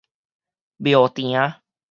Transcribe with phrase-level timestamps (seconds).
[0.81, 1.61] 廟埕